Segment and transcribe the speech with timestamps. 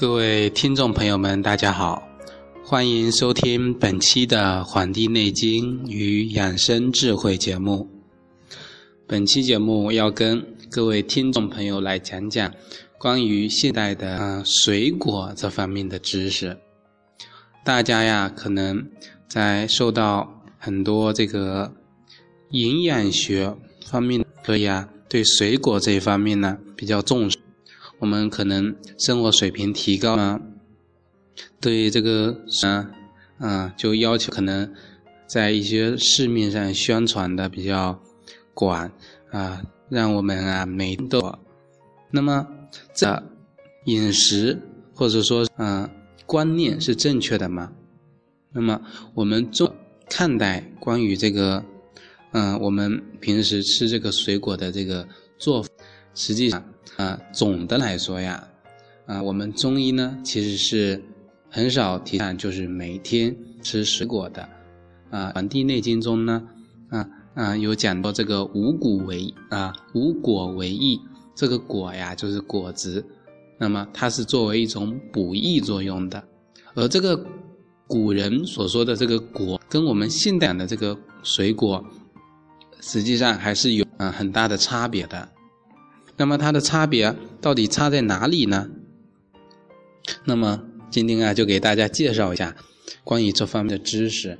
[0.00, 2.00] 各位听众朋友们，大家好，
[2.62, 7.90] 欢迎收听本期的《黄帝内经与养生智慧》节目。
[9.08, 12.54] 本期节目要跟各位听众朋友来讲讲
[12.96, 16.56] 关于现代的水果这方面的知识。
[17.64, 18.88] 大家呀，可能
[19.26, 21.72] 在受到很多这个
[22.50, 23.52] 营养学
[23.84, 27.36] 方面，可以啊，对水果这一方面呢比较重视。
[27.98, 30.40] 我们可能生活水平提高了，
[31.60, 32.90] 对这个啊
[33.38, 34.72] 啊，就要求可能
[35.26, 38.00] 在一些市面上宣传的比较
[38.54, 38.90] 广
[39.30, 41.38] 啊，让我们啊每都。
[42.10, 42.46] 那么
[42.94, 43.22] 这
[43.84, 44.58] 饮食
[44.94, 45.90] 或者说啊
[46.24, 47.72] 观念是正确的吗？
[48.52, 48.80] 那么
[49.14, 49.72] 我们中
[50.08, 51.62] 看待关于这个
[52.32, 55.06] 嗯，我们平时吃这个水果的这个
[55.38, 55.67] 做法，
[56.14, 56.62] 实际上。
[56.96, 58.42] 啊，总的来说呀，
[59.06, 61.00] 啊，我们中医呢其实是
[61.48, 64.42] 很少提倡就是每天吃水果的。
[65.10, 66.42] 啊，《黄帝内经》中呢，
[66.88, 71.00] 啊啊有讲到这个五谷为啊五果为益，
[71.36, 73.04] 这个果呀就是果子，
[73.58, 76.24] 那么它是作为一种补益作用的。
[76.74, 77.24] 而这个
[77.86, 81.84] 古人所说的这个果，跟我们现代的这个水果，
[82.80, 85.28] 实际上还是有啊很大的差别的。
[86.18, 88.68] 那么它的差别到底差在哪里呢？
[90.24, 92.56] 那么今天啊，就给大家介绍一下
[93.04, 94.38] 关于这方面的知识。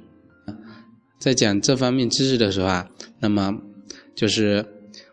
[1.19, 2.89] 在讲这方面知识的时候啊，
[3.21, 3.61] 那么
[4.15, 4.67] 就是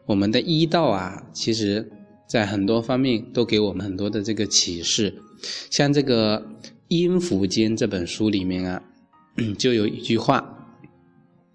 [0.06, 1.92] 我们的医道啊，其实
[2.28, 5.22] 在很多方面都给我们很多的这个启示。
[5.70, 6.40] 像这个
[6.88, 8.84] 《阴符经》这本书里面啊，
[9.60, 10.78] 就有一句话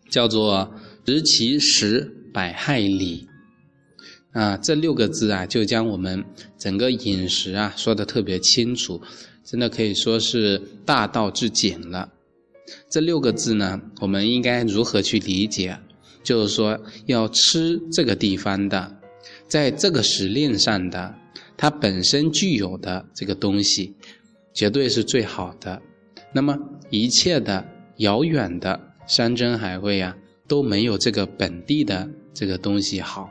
[0.09, 0.75] 叫做
[1.07, 3.29] “食其实，百害里”。
[4.33, 6.25] 啊，这六个字啊，就将我们
[6.57, 9.01] 整个饮食啊说的特别清楚，
[9.45, 12.13] 真的可以说是大道至简了。
[12.89, 15.77] 这六个字呢，我们应该如何去理解？
[16.23, 18.97] 就是说，要吃这个地方的，
[19.49, 21.15] 在这个时令上的，
[21.57, 23.95] 它本身具有的这个东西，
[24.55, 25.81] 绝对是最好的。
[26.33, 26.57] 那么
[26.91, 27.67] 一切的
[27.97, 30.17] 遥远的山珍海味啊，
[30.47, 33.29] 都没有这个本地的这个东西好。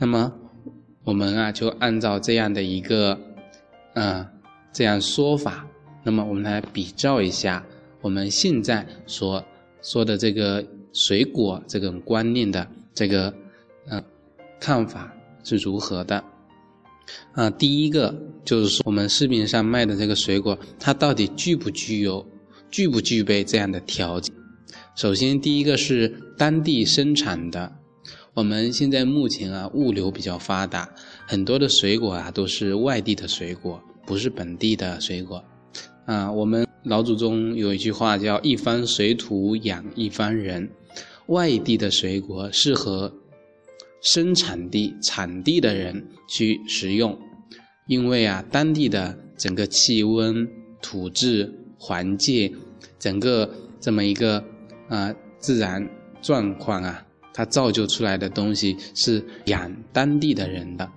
[0.00, 0.32] 那么，
[1.02, 3.18] 我们啊就按照这样的一个，
[3.94, 4.24] 嗯，
[4.72, 5.66] 这样说法，
[6.04, 7.66] 那么我们来比照一下
[8.00, 9.44] 我们现在所
[9.82, 12.64] 说的这个水果这种观念的
[12.94, 13.34] 这个，
[13.90, 14.00] 嗯，
[14.60, 16.22] 看法是如何的？
[17.32, 18.14] 啊，第一个
[18.44, 22.24] 就是说，我们市面上卖的这个水果，它到底具不具有、
[22.70, 24.32] 具不具备这样的条件？
[24.94, 27.77] 首先，第一个是当地生产的。
[28.38, 30.88] 我们现在目前啊，物流比较发达，
[31.26, 35.42] 很多的水果啊都是外地的水果，不是本地的水果。
[36.06, 40.70] 啊，我们老祖宗有一句话叫“一方水土养一方人”，
[41.26, 43.12] 外地的水果适合
[44.02, 47.18] 生产地、产地的人去食用，
[47.88, 50.48] 因为啊，当地的整个气温、
[50.80, 52.54] 土质、环境，
[53.00, 53.50] 整个
[53.80, 54.44] 这么一个
[54.88, 55.84] 啊自然
[56.22, 57.04] 状况啊。
[57.32, 60.90] 它造就出来的东西是养当地的人的，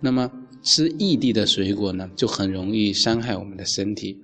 [0.00, 0.30] 那么
[0.62, 4.20] 吃异地的水果呢，就很容易伤害我们的身体。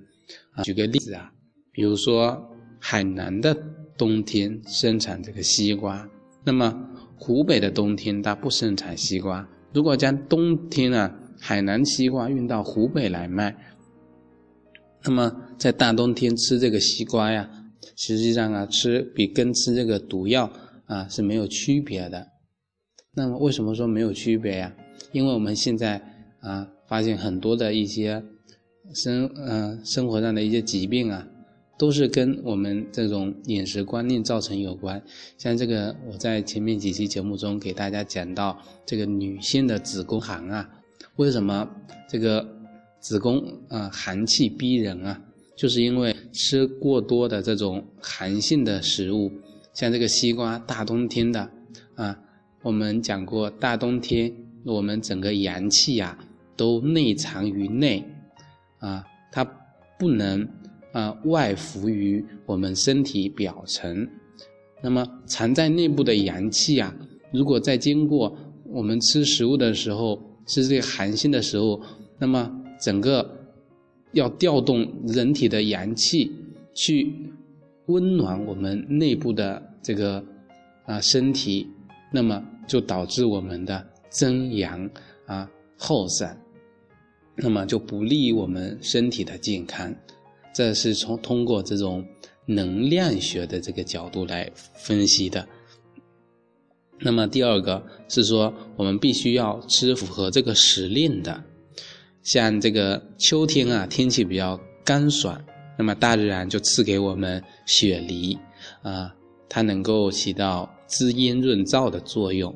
[0.63, 1.31] 举个例子啊，
[1.71, 2.41] 比如说
[2.79, 3.55] 海南的
[3.97, 6.07] 冬天生产这个西瓜，
[6.43, 6.73] 那么
[7.17, 9.47] 湖北的冬天它不生产西瓜。
[9.73, 13.55] 如果将冬天啊海南西瓜运到湖北来卖，
[15.03, 17.49] 那么在大冬天吃这个西瓜呀，
[17.95, 20.51] 实际上啊吃比跟吃这个毒药。
[20.85, 22.27] 啊是没有区别的，
[23.13, 24.75] 那么为什么说没有区别呀？
[25.11, 26.01] 因为我们现在
[26.41, 28.23] 啊发现很多的一些
[28.93, 31.27] 生嗯生活上的一些疾病啊，
[31.77, 35.01] 都是跟我们这种饮食观念造成有关。
[35.37, 40.69] 像这个我在前面几期节目中给大家讲到，这个女性的子宫寒啊，
[41.15, 41.67] 为什么
[42.07, 42.45] 这个
[42.99, 45.19] 子宫啊寒气逼人啊？
[45.57, 49.31] 就是因为吃过多的这种寒性的食物。
[49.75, 51.51] 像这个西瓜，大冬天的，
[51.95, 52.17] 啊，
[52.61, 54.33] 我们讲过，大冬天
[54.63, 56.17] 我们整个阳气呀
[56.55, 58.01] 都内藏于内，
[58.79, 59.43] 啊，它
[59.99, 60.47] 不能
[60.93, 64.07] 啊外浮于我们身体表层。
[64.81, 66.95] 那么藏在内部的阳气啊，
[67.33, 68.33] 如果在经过
[68.63, 71.81] 我们吃食物的时候，吃这个寒性的时候，
[72.17, 72.49] 那么
[72.79, 73.29] 整个
[74.13, 76.31] 要调动人体的阳气
[76.73, 77.13] 去。
[77.87, 80.23] 温暖我们内部的这个
[80.85, 81.67] 啊身体，
[82.11, 84.89] 那么就导致我们的增阳
[85.25, 86.39] 啊耗散。
[87.37, 89.93] 那么就不利于我们身体的健康。
[90.53, 92.05] 这是从通过这种
[92.45, 95.45] 能量学的这个角度来分析的。
[96.99, 101.43] 那么第二个是说，我们必须要吃符合这个时令的，
[102.23, 105.43] 像这个秋天啊，天气比较干爽，
[105.77, 108.37] 那么大自然就赐给我们雪梨
[108.81, 109.13] 啊，
[109.49, 112.55] 它能够起到滋阴润燥的作用。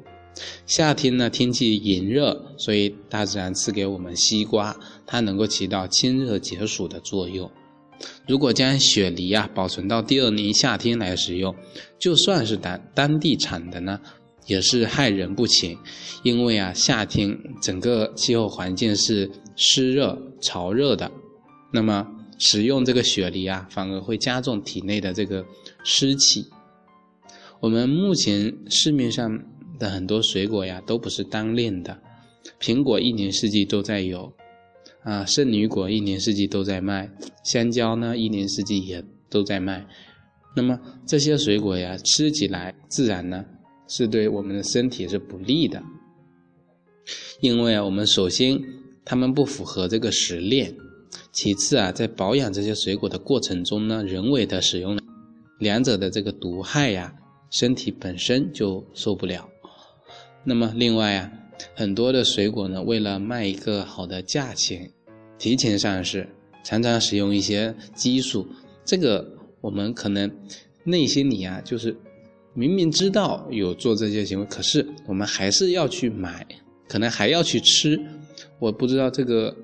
[0.65, 4.75] 夏天呢，天气炎热，所以大自然赐给我们西瓜，
[5.05, 7.51] 它能够起到清热解暑的作用。
[8.27, 11.53] 如果将雪梨啊保存到第二年夏天来使用，
[11.97, 13.99] 就算是当当地产的呢。
[14.45, 15.77] 也是害人不浅，
[16.23, 21.11] 因为啊，夏天整个气候环境是湿热潮热的，
[21.71, 22.07] 那么
[22.39, 25.45] 使用这个雪梨啊，反而会加重体内的这个
[25.83, 26.47] 湿气。
[27.59, 29.43] 我们目前市面上
[29.77, 32.01] 的很多水果呀，都不是当令的，
[32.59, 34.33] 苹果一年四季都在有，
[35.03, 37.11] 啊，圣女果一年四季都在卖，
[37.43, 39.85] 香蕉呢一年四季也都在卖，
[40.55, 43.45] 那么这些水果呀，吃起来自然呢。
[43.91, 45.81] 是对我们的身体是不利的，
[47.41, 48.61] 因为啊，我们首先
[49.03, 50.77] 它们不符合这个时令，
[51.31, 54.99] 其次啊，在保养这些水果的过程中呢，人为的使用，
[55.59, 57.13] 两者的这个毒害呀，
[57.49, 59.49] 身体本身就受不了。
[60.43, 61.31] 那么另外啊，
[61.75, 64.91] 很多的水果呢，为了卖一个好的价钱，
[65.37, 66.27] 提前上市，
[66.63, 68.47] 常常使用一些激素，
[68.85, 70.31] 这个我们可能
[70.83, 71.95] 内心里啊，就是。
[72.55, 76.45] 明明知道有做这些行为，可是我们还是要去买，
[76.89, 77.97] 可能还要去吃。
[78.57, 79.55] 我不知道这个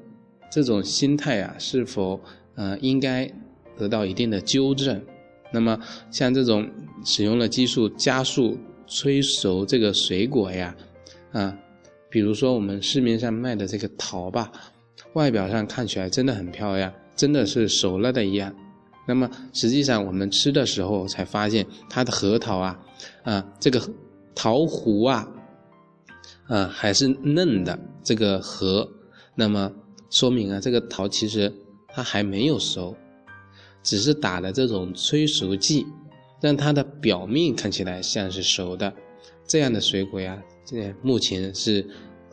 [0.49, 2.19] 这种心态啊，是否
[2.55, 3.31] 呃应该
[3.77, 5.01] 得到一定的纠正。
[5.51, 5.79] 那么
[6.11, 6.69] 像这种
[7.05, 8.57] 使用了激素加速
[8.87, 10.75] 催熟这个水果呀，
[11.31, 11.57] 啊，
[12.09, 14.51] 比如说我们市面上卖的这个桃吧，
[15.13, 18.53] 外表上看起来真的很漂亮，真的是熟了的一样。
[19.07, 22.79] 那么实际上我们吃的时候才发现，它的核桃啊，
[23.23, 23.79] 啊这个
[24.33, 25.27] 桃核啊，
[26.47, 28.89] 啊还是嫩的这个核，
[29.35, 29.71] 那么
[30.15, 31.51] 说明啊这个桃其实
[31.89, 32.95] 它还没有熟，
[33.83, 35.85] 只是打了这种催熟剂，
[36.39, 38.93] 让它的表面看起来像是熟的。
[39.45, 41.85] 这样的水果呀，这目前是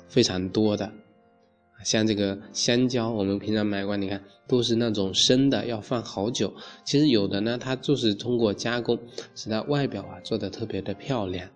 [0.07, 0.93] 非常多的。
[1.85, 6.55] 像这个香蕉，我们平常买过，你看都是那种生的，要放好久。
[6.85, 8.97] 其实有的呢，它就是通过加工，
[9.35, 11.49] 使它外表啊做的特别的漂亮。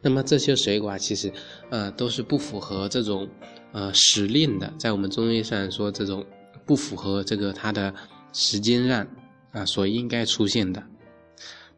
[0.00, 1.32] 那么这些水果啊，其实
[1.70, 3.28] 呃都是不符合这种
[3.72, 6.24] 呃时令的，在我们中医上说，这种
[6.64, 7.92] 不符合这个它的
[8.32, 9.06] 时间上
[9.52, 10.82] 啊所应该出现的。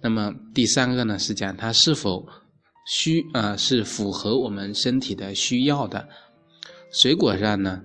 [0.02, 2.26] 那么第三个呢，是讲它是否
[2.86, 6.08] 需啊是符合我们身体的需要的。
[6.90, 7.80] 水果上呢，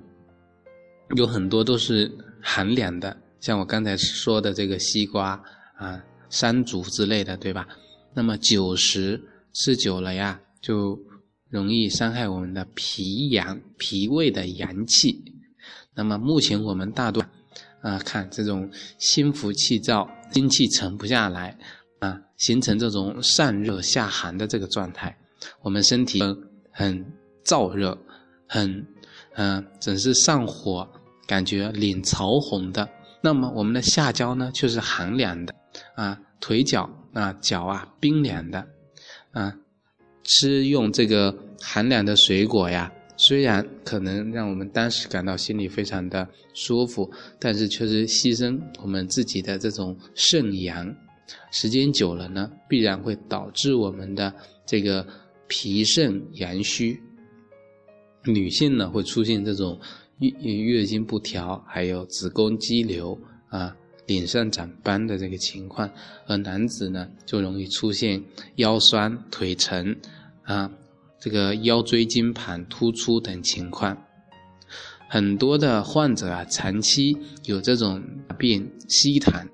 [1.16, 2.12] 有很多都是
[2.42, 5.42] 寒凉的，像我刚才说的这个西瓜
[5.78, 7.68] 啊、山竹之类的，对吧？
[8.14, 9.22] 那么酒食
[9.56, 11.00] 吃久了呀，就
[11.50, 15.24] 容易伤害我们的脾阳、脾胃的阳气。
[15.94, 17.26] 那么目前我们大多
[17.82, 18.70] 啊，看这种
[19.00, 21.58] 心浮气躁、精气沉不下来
[22.00, 25.18] 啊，形成这种上热下寒的这个状态，
[25.62, 26.22] 我们身体
[26.72, 27.06] 很
[27.44, 27.98] 燥热，
[28.48, 28.86] 很。
[29.38, 30.90] 嗯，总是上火，
[31.28, 32.90] 感觉脸潮红的。
[33.22, 35.54] 那么我们的下焦呢，却是寒凉的，
[35.96, 38.66] 啊，腿脚啊，脚啊冰凉的，
[39.36, 39.54] 啊，
[40.24, 50.96] 吃用这个寒凉的水果呀，虽然可能让我们当时感到心里非常的舒服，但是却是牺牲我们自己的这种肾阳，
[51.52, 54.34] 时间久了呢，必然会导致我们的
[54.66, 55.06] 这个
[55.50, 56.98] 脾肾阳虚。
[58.24, 59.78] 女性呢会出现这种
[60.20, 63.76] 月月经不调，还有子宫肌瘤啊，
[64.06, 65.90] 脸上长斑的这个情况，
[66.28, 68.24] 而男子呢就容易出现
[68.56, 70.00] 腰酸腿沉
[70.44, 70.72] 啊，
[71.20, 74.06] 这个腰椎间盘突出等情况。
[75.08, 78.04] 很多的患者啊，长期有这种
[78.38, 79.48] 变膝痰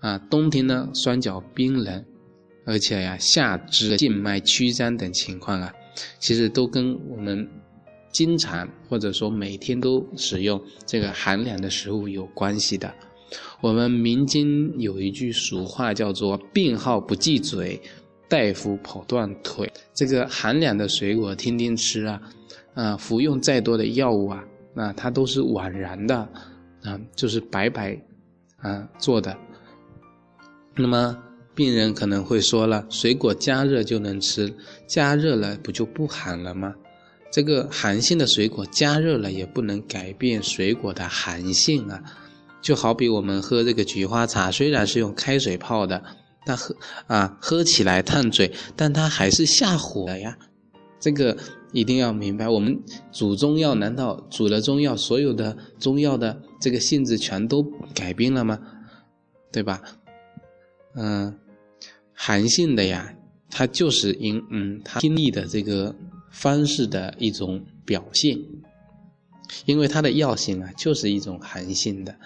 [0.00, 2.04] 啊，冬天呢双脚冰冷，
[2.64, 5.72] 而且呀下肢静脉曲张等情况啊，
[6.18, 7.48] 其实都跟我们。
[8.12, 12.90] 经常或者说每天都使用这个寒凉的食物有关系的。
[13.60, 14.46] 我们民间
[14.78, 17.80] 有一句俗话叫做“病号不忌嘴，
[18.28, 19.72] 大夫跑断腿”。
[19.94, 22.20] 这个寒凉的水果天天吃啊，
[22.74, 26.16] 啊，服用再多的药物啊，那它都是枉然的，
[26.82, 28.00] 啊，就是白白
[28.58, 29.36] 啊做的。
[30.76, 31.16] 那么
[31.54, 34.54] 病人可能会说了，水果加热就能吃，
[34.86, 36.74] 加热了不就不寒了吗？
[37.32, 42.02] 这个寒性的水果加热了也不能改变水果的寒性啊。
[42.66, 46.02] 就好比我们喝这个菊花茶，虽然是用开水泡的，
[46.44, 46.74] 但喝
[47.06, 50.36] 啊喝起来烫嘴，但它还是下火的呀。
[50.98, 51.38] 这个
[51.70, 52.48] 一定要明白。
[52.48, 52.82] 我们
[53.12, 57.62] 煮中药，难道煮了中药，所有的中药的这个性质全都
[57.94, 58.58] 改变了吗？
[59.52, 59.80] 对吧？
[60.96, 61.38] 嗯，
[62.12, 63.14] 寒性的呀，
[63.48, 65.94] 它就是因嗯它经历的这个
[66.32, 68.36] 方式的一种表现，
[69.66, 72.16] 因为它的药性啊，就是一种寒性的。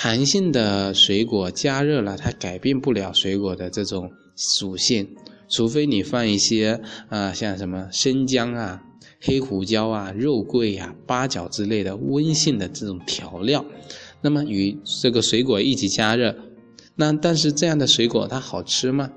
[0.00, 5.16] 寒性的水果加热了，它改变不了水果的这种属性，
[5.48, 8.80] 除非你放一些啊，像什么生姜啊、
[9.20, 13.64] 黑胡椒啊、肉桂呀、八角之类的温性的这种调料，
[14.20, 16.32] 那么与这个水果一起加热，
[16.94, 19.10] 那但是这样的水果它好吃吗？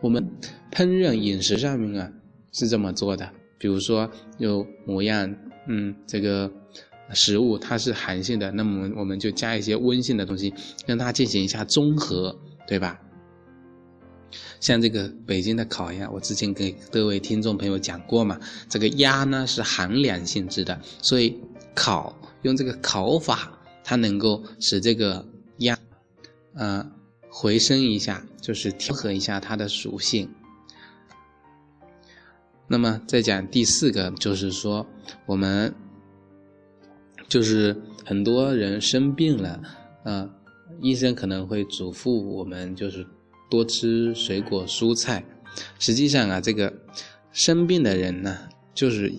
[0.00, 0.26] 我们
[0.72, 2.10] 烹饪饮食上面啊
[2.52, 5.36] 是这么做的，比如说有模样，
[5.68, 6.50] 嗯，这个。
[7.14, 10.52] 食物它是寒性的，那么我们就加一些温性的东西，
[10.86, 13.00] 让它进行一下中和，对吧？
[14.60, 21.38] 像这个北京的烤鸭，我之前给各位听众朋友讲过嘛，这个鸭呢是寒凉性质的，所以
[21.74, 25.26] 烤用这个烤法，它能够使这个
[25.58, 25.78] 鸭，
[26.54, 26.90] 呃，
[27.28, 30.30] 回升一下，就是调和一下它的属性。
[32.68, 34.86] 那么再讲第四个，就是说
[35.26, 35.74] 我们。
[37.32, 37.74] 就是
[38.04, 39.58] 很多人生病了，
[40.04, 40.28] 啊，
[40.82, 43.06] 医生可能会嘱咐我们，就是
[43.48, 45.24] 多吃水果蔬菜。
[45.78, 46.70] 实际上啊，这个
[47.32, 48.36] 生病的人呢，
[48.74, 49.10] 就是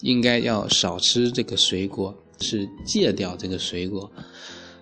[0.00, 4.10] 应该要少吃这个水果，是戒掉这个水果。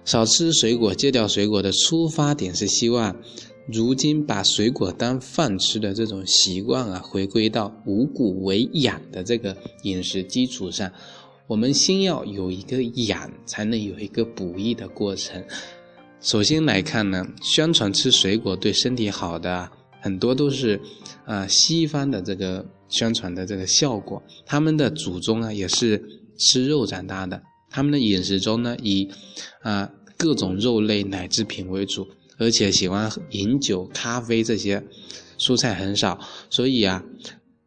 [0.07, 3.15] 少吃水果，戒掉水果的出发点是希望，
[3.67, 10.91] 如今把水果当饭吃的这种习惯啊，回归到五谷为养的这个饮食基础上。
[11.49, 15.43] 我们先要有一个养，才能有一个补益的过程。
[16.21, 19.71] 首先来看呢，宣传吃水果对身体好的
[20.03, 20.79] 很多都是，
[21.25, 24.23] 啊，西方的这个宣传的这个效果。
[24.45, 26.05] 他们的祖宗啊也是
[26.37, 29.09] 吃肉长大的，他们的饮食中呢以，
[29.63, 34.85] 啊各种肉类奶制品为主，而且喜欢饮酒、咖啡这些，
[35.39, 37.03] 蔬菜很少，所以啊。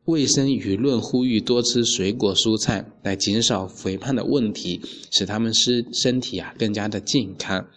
[0.06, 4.82] 卫生舆论呼吁多吃水果蔬菜，来减少肥胖的问题，
[5.12, 7.68] 使他们身身体啊更加的健康。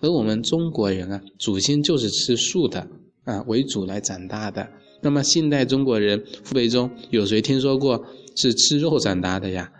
[0.00, 2.88] 而我们中国人啊，祖先就是吃素的
[3.24, 4.68] 啊为主来长大的。
[5.02, 8.04] 那么现代中国人父辈中有谁听说过
[8.36, 9.72] 是吃肉长大的呀？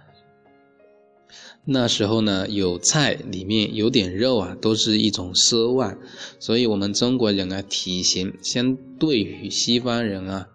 [1.65, 5.97] 那时候呢，有菜里面有点肉啊，都是一种奢望。
[6.39, 10.49] 所以，我们中国人啊，体型相对于西方人啊。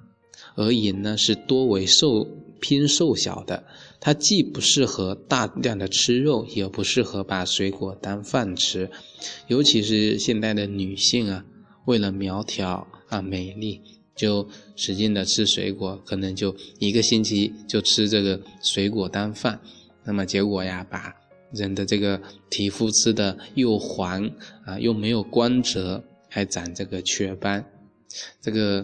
[0.59, 2.27] 而言呢，是多为瘦
[2.59, 3.63] 偏瘦小的，
[4.01, 8.91] 它既不适合大量的吃肉，也不适合把水果当饭吃。
[9.47, 11.45] 尤其是现代的女性啊，
[11.85, 13.79] 为了苗条啊美丽，
[14.17, 19.61] 就使劲的吃水果，可能就一个星期就吃这个水果当饭。
[20.03, 21.15] 那么结果呀，把
[21.53, 24.29] 人的这个皮肤吃的又黄
[24.65, 27.63] 啊，又没有光泽，还长这个雀斑，
[28.41, 28.83] 这个。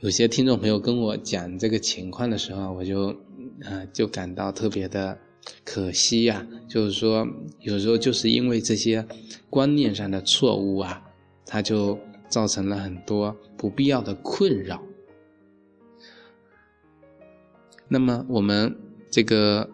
[0.00, 3.08] 有些听众朋友跟我讲这个情况的时候，我就，
[3.64, 5.18] 啊，就感到特别的
[5.62, 6.46] 可惜呀。
[6.66, 7.28] 就是说，
[7.60, 9.06] 有时候就是因为这些
[9.50, 11.02] 观念上的错误啊，
[11.44, 11.98] 它就
[12.30, 14.82] 造成了很多不必要的困扰。
[17.86, 18.74] 那么，我们
[19.10, 19.66] 这个《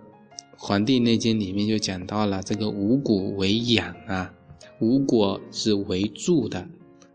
[0.56, 4.34] 黄帝内经》里面就讲到了这个五谷为养啊，
[4.80, 6.68] 五果是为助的，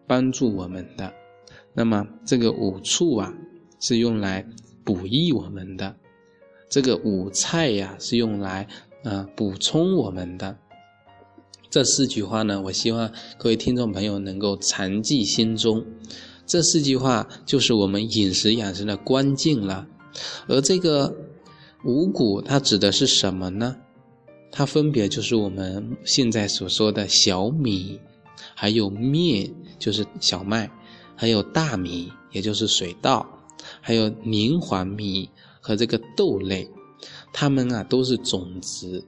[0.08, 1.12] 帮助我们的。
[1.74, 3.34] 那么这个五畜啊，
[3.80, 4.46] 是用来
[4.84, 5.94] 补益我们的；
[6.70, 8.68] 这个五菜呀，是用来
[9.04, 10.58] 啊补充我们的。
[11.70, 15.86] 这四句话呢，我希望各位听众朋友能够常记心中。
[16.46, 19.88] 这四句话就是我们饮食养生的关键了。
[20.48, 21.16] 而这个
[21.86, 23.78] 五谷，它指的是什么呢？
[24.52, 27.98] 它分别就是我们现在所说的小米，
[28.54, 29.50] 还有面，
[29.80, 30.70] 就是小麦。
[31.22, 33.24] 还有大米，也就是水稻，
[33.80, 36.68] 还有黏黄米和这个豆类，
[37.32, 39.06] 它们啊都是种子，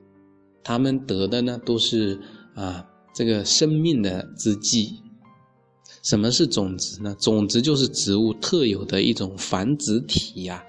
[0.63, 2.19] 它们得的呢都是
[2.53, 4.99] 啊这个生命的之剂。
[6.03, 7.15] 什么是种子呢？
[7.19, 10.63] 种子就是植物特有的一种繁殖体呀，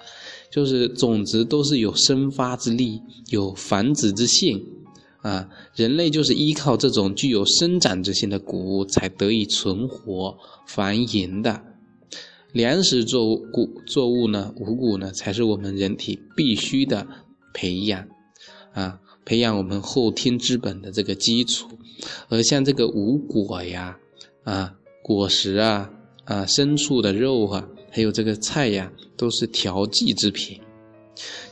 [0.51, 4.67] 就是种子都是有生发之力，有繁殖之性。
[5.25, 11.63] 啊，人类就是依靠这种具有生长之性的谷物才得以存活繁衍的。
[12.53, 17.07] 粮食作物谷作物呢，五谷呢，才是我们人体必须的
[17.55, 18.07] 培养
[18.75, 21.71] 啊，培养我们后天之本的这个基础。
[22.29, 23.97] 而像这个五果呀，
[24.43, 25.91] 啊，果实啊，
[26.27, 30.61] 啊，牲畜的肉啊，还有这个菜呀，都是调剂之品。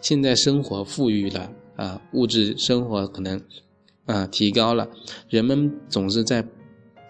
[0.02, 3.41] 现在生活富裕了啊，物质生活可能
[4.07, 4.88] 啊提高了，
[5.29, 6.47] 人们总是在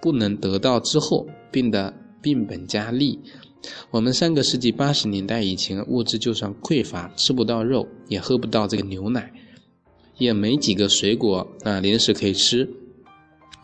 [0.00, 3.18] 不能得到之后变得变本加厉。
[3.90, 9.32] 我们上个世纪八十年代以前，物质就算匮乏，吃不到肉，也喝不到这个牛奶，
[10.18, 12.68] 也没几个水果啊零食可以吃。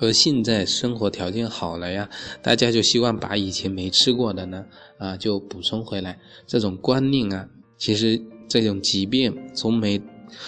[0.00, 2.09] 而现在生活条件好了呀，
[2.40, 4.64] 大家就希望把以前没吃过的呢
[4.97, 6.17] 啊就补充回来。
[6.47, 10.00] 这种观念啊，其实这种疾病从没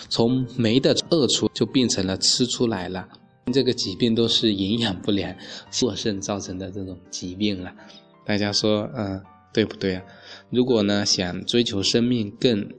[0.08, 3.08] 从没的饿出就变成了吃出来了。
[3.52, 5.34] 这个疾病都是营养不良
[5.80, 7.72] 过剩造成的这种疾病了。
[8.24, 9.20] 大家说嗯
[9.52, 10.02] 对不对啊？
[10.50, 12.72] 如果呢想追求生命更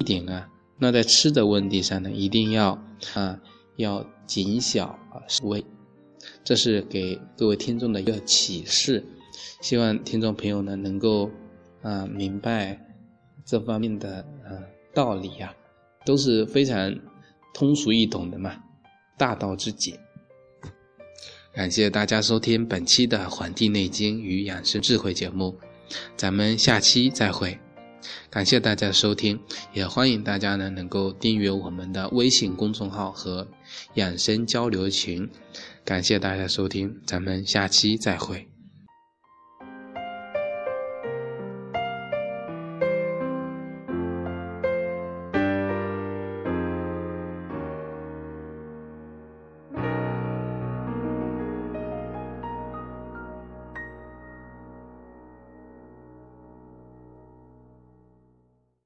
[0.00, 0.48] 一点啊，
[0.78, 2.82] 那在吃的问题上呢，一定要
[3.14, 3.38] 啊
[3.76, 5.64] 要谨小啊微。
[6.42, 9.04] 这是给各位听众的一个启示，
[9.60, 11.30] 希望听众朋友呢能够
[11.82, 12.80] 啊明白
[13.44, 14.60] 这方面的呃
[14.92, 15.54] 道理呀，
[16.06, 16.98] 都是非常
[17.52, 18.56] 通俗易懂的嘛，
[19.18, 19.98] 大道至简。
[21.52, 25.58] 感谢大家收听本期的《黄帝内经与养生智慧》节目，
[26.16, 27.58] 咱们下期再会。
[28.30, 29.40] 感谢大家收听，
[29.72, 33.48] 也欢迎大家呢能够订阅我们的微信公众号和
[33.94, 35.28] 养生交流群。
[35.84, 38.55] 感谢大家收听，咱们下期再会。